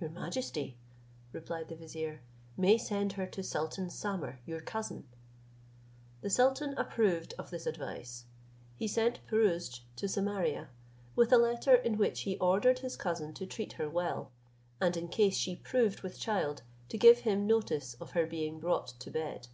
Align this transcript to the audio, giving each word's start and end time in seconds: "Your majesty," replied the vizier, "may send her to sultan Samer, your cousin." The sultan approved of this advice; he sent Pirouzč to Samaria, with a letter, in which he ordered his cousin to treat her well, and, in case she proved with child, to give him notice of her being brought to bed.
"Your 0.00 0.08
majesty," 0.08 0.78
replied 1.30 1.68
the 1.68 1.76
vizier, 1.76 2.22
"may 2.56 2.78
send 2.78 3.12
her 3.12 3.26
to 3.26 3.42
sultan 3.42 3.90
Samer, 3.90 4.40
your 4.46 4.62
cousin." 4.62 5.06
The 6.22 6.30
sultan 6.30 6.72
approved 6.78 7.34
of 7.38 7.50
this 7.50 7.66
advice; 7.66 8.24
he 8.76 8.88
sent 8.88 9.20
Pirouzč 9.26 9.80
to 9.96 10.08
Samaria, 10.08 10.70
with 11.14 11.34
a 11.34 11.36
letter, 11.36 11.74
in 11.74 11.98
which 11.98 12.22
he 12.22 12.38
ordered 12.38 12.78
his 12.78 12.96
cousin 12.96 13.34
to 13.34 13.44
treat 13.44 13.74
her 13.74 13.90
well, 13.90 14.32
and, 14.80 14.96
in 14.96 15.06
case 15.08 15.36
she 15.36 15.56
proved 15.56 16.00
with 16.00 16.18
child, 16.18 16.62
to 16.88 16.96
give 16.96 17.18
him 17.18 17.46
notice 17.46 17.92
of 18.00 18.12
her 18.12 18.24
being 18.24 18.58
brought 18.58 18.86
to 19.00 19.10
bed. 19.10 19.48